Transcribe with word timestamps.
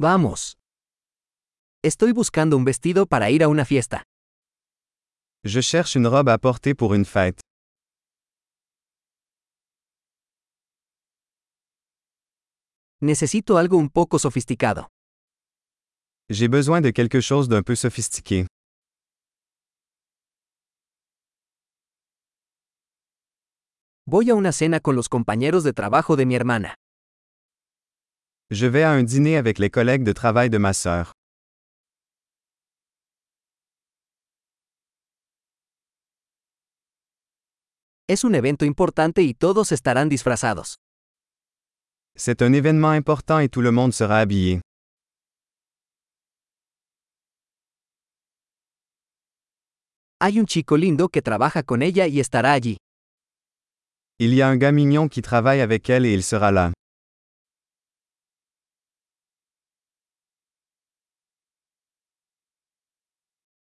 Vamos. 0.00 0.56
Estoy 1.82 2.12
buscando 2.12 2.56
un 2.56 2.64
vestido 2.64 3.06
para 3.06 3.30
ir 3.30 3.42
a 3.42 3.48
una 3.48 3.64
fiesta. 3.64 4.04
Je 5.44 5.60
cherche 5.60 5.96
une 5.96 6.06
robe 6.06 6.28
à 6.28 6.38
porter 6.38 6.76
pour 6.76 6.94
une 6.94 7.04
fête. 7.04 7.40
Necesito 13.00 13.56
algo 13.58 13.76
un 13.76 13.88
poco 13.88 14.20
sofisticado. 14.20 14.86
J'ai 16.28 16.46
besoin 16.48 16.80
de 16.80 16.92
quelque 16.92 17.20
chose 17.20 17.48
d'un 17.48 17.64
peu 17.64 17.74
sophistiqué. 17.74 18.46
Voy 24.06 24.30
a 24.30 24.36
una 24.36 24.52
cena 24.52 24.78
con 24.78 24.94
los 24.94 25.08
compañeros 25.08 25.64
de 25.64 25.72
trabajo 25.72 26.14
de 26.14 26.24
mi 26.24 26.36
hermana. 26.36 26.74
Je 28.50 28.66
vais 28.66 28.82
à 28.82 28.92
un 28.92 29.02
dîner 29.02 29.36
avec 29.36 29.58
les 29.58 29.68
collègues 29.68 30.04
de 30.04 30.12
travail 30.12 30.48
de 30.48 30.56
ma 30.56 30.72
sœur. 30.72 31.12
Es 38.08 38.24
un 38.24 38.32
evento 38.32 38.64
importante 38.64 39.20
y 39.20 39.34
todos 39.34 39.70
estarán 39.70 40.08
disfrazados. 40.08 40.76
C'est 42.16 42.40
un 42.40 42.54
événement 42.54 42.92
important 42.92 43.38
et 43.38 43.50
tout 43.50 43.60
le 43.60 43.70
monde 43.70 43.92
sera 43.92 44.20
habillé. 44.20 44.62
Hay 50.20 50.38
un 50.40 50.46
chico 50.46 50.78
lindo 50.78 51.10
que 51.10 51.20
trabaja 51.20 51.62
con 51.62 51.82
ella 51.82 52.06
y 52.06 52.18
estará 52.18 52.54
allí. 52.54 52.78
Il 54.18 54.32
y 54.32 54.40
a 54.40 54.48
un 54.48 54.56
gars 54.56 54.72
mignon 54.72 55.08
qui 55.08 55.20
travaille 55.20 55.60
avec 55.60 55.90
elle 55.90 56.06
et 56.06 56.14
il 56.14 56.22
sera 56.22 56.50
là. 56.50 56.72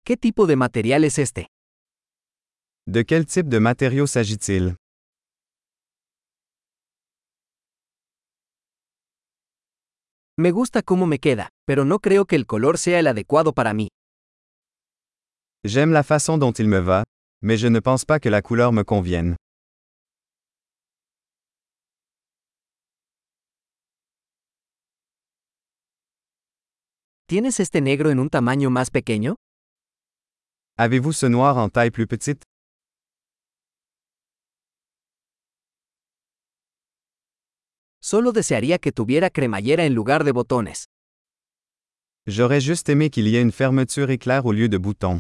¿Qué 0.07 0.15
tipo 0.15 0.47
de 0.47 0.55
material 0.55 1.03
es 1.03 1.19
este? 1.19 1.47
De 2.85 3.03
quel 3.03 3.25
type 3.25 3.49
de 3.49 3.59
matériau 3.59 4.07
s'agit-il? 4.07 4.77
Me 10.37 10.51
gusta 10.51 10.81
cómo 10.81 11.07
me 11.07 11.19
queda, 11.19 11.49
pero 11.65 11.83
no 11.83 11.99
creo 11.99 12.23
que 12.23 12.37
el 12.37 12.45
color 12.45 12.77
sea 12.77 12.99
el 12.99 13.07
adecuado 13.07 13.51
para 13.51 13.73
mí. 13.73 13.89
J'aime 15.65 15.91
la 15.91 16.03
façon 16.03 16.37
dont 16.37 16.53
il 16.57 16.69
me 16.69 16.79
va, 16.79 17.03
mais 17.43 17.59
je 17.59 17.67
ne 17.67 17.81
pense 17.81 18.05
pas 18.05 18.21
que 18.21 18.29
la 18.29 18.41
couleur 18.41 18.71
me 18.71 18.85
convienne. 18.85 19.35
¿Tienes 27.27 27.59
este 27.59 27.81
negro 27.81 28.09
en 28.09 28.19
un 28.19 28.29
tamaño 28.29 28.69
más 28.69 28.89
pequeño? 28.89 29.35
Avez-vous 30.79 31.11
ce 31.11 31.25
noir 31.25 31.57
en 31.57 31.69
taille 31.69 31.89
plus 31.89 32.05
petite? 32.05 32.43
Solo 37.99 38.31
desearía 38.31 38.77
que 38.77 38.91
tuviera 38.91 39.31
cremallera 39.31 39.83
en 39.87 39.93
lugar 39.95 40.23
de 40.23 40.31
botones. 40.31 40.87
J'aurais 42.27 42.61
juste 42.61 42.89
aimé 42.89 43.09
qu'il 43.09 43.27
y 43.27 43.35
ait 43.37 43.41
une 43.41 43.51
fermeture 43.51 44.11
éclair 44.11 44.45
au 44.45 44.51
lieu 44.51 44.69
de 44.69 44.77
boutons. 44.77 45.19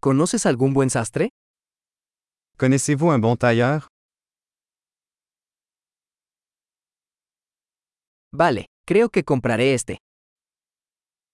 ¿Conoces 0.00 0.44
algún 0.44 0.74
buen 0.74 0.90
sastre? 0.90 1.30
Connaissez-vous 2.58 3.10
un 3.10 3.18
bon 3.18 3.36
tailleur? 3.36 3.88
Vale, 8.36 8.66
creo 8.84 9.10
que 9.10 9.22
compraré 9.22 9.74
este. 9.74 9.98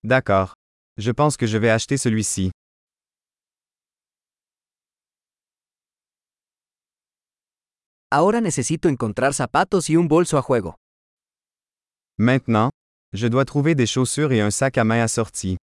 D'accord. 0.05 0.53
Je 0.99 1.13
pense 1.13 1.39
que 1.39 1.47
je 1.47 1.57
vais 1.57 1.71
acheter 1.71 1.97
celui-ci. 1.97 2.51
Ahora 8.13 8.43
necesito 8.43 8.89
encontrar 8.91 9.33
zapatos 9.33 9.89
y 9.89 9.97
un 9.97 10.09
bolso 10.09 10.37
a 10.37 10.43
juego. 10.43 10.75
Maintenant, 12.19 12.69
je 13.15 13.29
dois 13.29 13.47
trouver 13.47 13.75
des 13.75 13.87
chaussures 13.87 14.33
et 14.33 14.43
un 14.43 14.51
sac 14.51 14.77
à 14.77 14.85
main 14.85 15.03
assorti. 15.03 15.57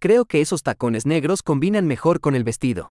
Creo 0.00 0.24
que 0.24 0.40
esos 0.40 0.62
tacones 0.62 1.04
negros 1.04 1.42
combinan 1.42 1.86
mejor 1.86 2.20
con 2.20 2.34
el 2.34 2.44
vestido. 2.44 2.88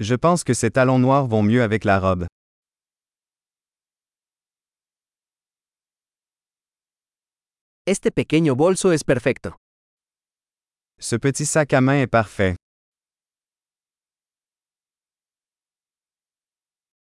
Je 0.00 0.14
pense 0.14 0.44
que 0.44 0.54
ces 0.54 0.70
talons 0.70 0.98
noirs 0.98 1.26
vont 1.26 1.42
mieux 1.42 1.62
avec 1.62 1.84
la 1.84 1.98
robe. 2.00 2.26
Este 7.86 8.12
pequeño 8.12 8.54
bolso 8.54 8.92
es 8.92 9.04
perfecto. 9.04 9.56
Ce 11.00 11.16
petit 11.18 11.46
sac 11.46 11.72
à 11.72 11.80
main 11.80 12.00
est 12.00 12.06
parfait. 12.10 12.54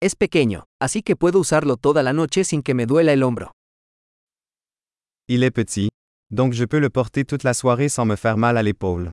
Es 0.02 0.16
pequeño, 0.16 0.66
así 0.80 1.02
que 1.02 1.16
puedo 1.16 1.40
usarlo 1.40 1.78
toda 1.78 2.04
la 2.04 2.14
noche 2.14 2.44
sin 2.44 2.62
que 2.62 2.74
me 2.74 2.86
duela 2.86 3.14
el 3.14 3.24
hombro. 3.24 3.52
Il 5.28 5.44
est 5.44 5.52
petit, 5.52 5.90
donc 6.30 6.54
je 6.54 6.66
peux 6.66 6.80
le 6.80 6.90
porter 6.90 7.26
toute 7.26 7.44
la 7.44 7.54
soirée 7.54 7.90
sans 7.90 8.06
me 8.06 8.16
faire 8.16 8.38
mal 8.38 8.58
à 8.58 8.64
l'épaule. 8.64 9.10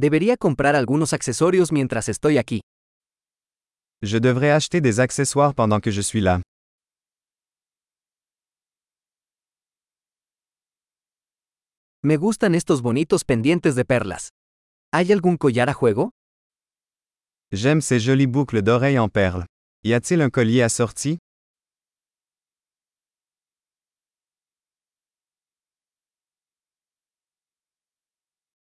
Debería 0.00 0.36
comprar 0.36 0.76
algunos 0.76 1.12
accesorios 1.12 1.72
mientras 1.72 2.08
estoy 2.08 2.38
aquí. 2.38 2.60
Je 4.00 4.20
devrais 4.20 4.52
acheter 4.52 4.80
des 4.80 5.00
accessoires 5.00 5.54
pendant 5.56 5.80
que 5.80 5.90
je 5.90 6.02
suis 6.02 6.20
là. 6.20 6.40
Me 12.04 12.16
gustan 12.16 12.54
estos 12.54 12.80
bonitos 12.80 13.24
pendientes 13.24 13.74
de 13.74 13.84
perlas. 13.84 14.28
¿Hay 14.92 15.10
algún 15.10 15.36
collar 15.36 15.68
a 15.68 15.74
juego? 15.74 16.10
J'aime 17.50 17.80
ces 17.82 18.04
jolies 18.04 18.28
boucles 18.28 18.62
d'oreilles 18.62 19.00
en 19.00 19.08
perles. 19.08 19.46
Y 19.82 19.94
a-t-il 19.94 20.22
un 20.22 20.30
collier 20.30 20.62
assorti? 20.62 21.18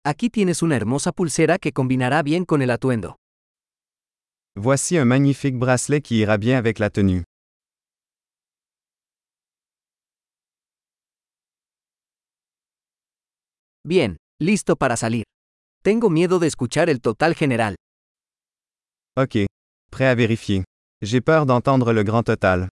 Aquí 0.07 0.29
tienes 0.29 0.61
una 0.61 0.75
hermosa 0.75 1.11
pulsera 1.11 1.57
que 1.57 1.71
combinará 1.71 2.21
bien 2.21 2.45
con 2.45 2.61
el 2.61 2.69
atuendo. 2.69 3.15
Voici 4.55 4.99
un 4.99 5.07
magnifique 5.07 5.57
bracelet 5.57 6.03
qui 6.03 6.17
ira 6.19 6.37
bien 6.37 6.57
avec 6.57 6.77
la 6.77 6.91
tenue. 6.91 7.23
Bien, 13.83 14.17
listo 14.39 14.75
para 14.75 14.95
salir. 14.95 15.23
Tengo 15.83 16.11
miedo 16.11 16.37
de 16.37 16.47
escuchar 16.49 16.87
el 16.89 17.01
total 17.01 17.33
general. 17.33 17.75
OK. 19.17 19.47
Prêt 19.91 20.05
à 20.05 20.13
vérifier. 20.13 20.63
J'ai 21.01 21.21
peur 21.21 21.47
d'entendre 21.47 21.93
le 21.93 22.03
grand 22.03 22.21
total. 22.21 22.69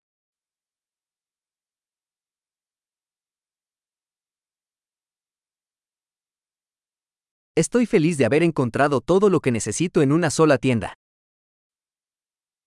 Estoy 7.56 7.86
feliz 7.86 8.18
de 8.18 8.26
haber 8.26 8.42
encontrado 8.42 9.00
todo 9.00 9.30
lo 9.30 9.40
que 9.40 9.52
necesito 9.52 10.02
en 10.02 10.12
una 10.12 10.32
sola 10.32 10.58
tienda. 10.58 10.96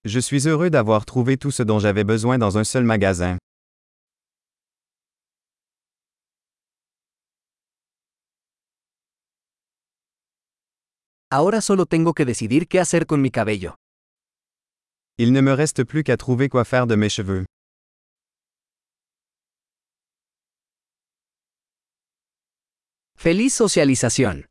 Je 0.05 0.21
suis 0.23 0.47
heureux 0.47 0.71
d'avoir 0.71 1.05
trouvé 1.05 1.37
tout 1.37 1.51
ce 1.51 1.65
dont 1.65 1.81
j'avais 1.81 2.05
besoin 2.05 2.39
dans 2.39 2.57
un 2.57 2.63
seul 2.63 2.85
magasin. 2.85 3.37
Ahora 11.33 11.61
solo 11.61 11.87
tengo 11.87 12.15
que 12.15 12.25
decidir 12.25 12.69
qué 12.69 12.79
hacer 12.79 13.07
con 13.07 13.21
mi 13.21 13.33
cabello. 13.33 13.75
Il 15.19 15.33
ne 15.33 15.43
me 15.43 15.53
reste 15.53 15.85
plus 15.85 16.05
qu'à 16.05 16.17
trouver 16.17 16.49
quoi 16.49 16.65
faire 16.65 16.87
de 16.87 16.95
mes 16.95 17.09
cheveux. 17.09 17.45
Feliz 23.17 23.53
socialización. 23.53 24.45